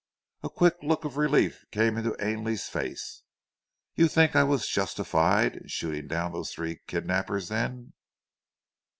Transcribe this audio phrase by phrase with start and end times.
[0.41, 3.21] A quick look of relief came into Ainley's face.
[3.93, 7.93] "You think I was justified in shooting down those three kidnappers then?"